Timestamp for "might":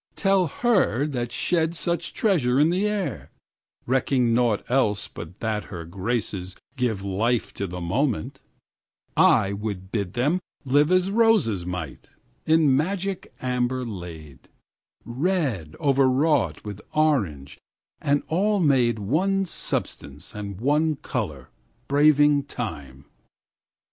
11.67-12.07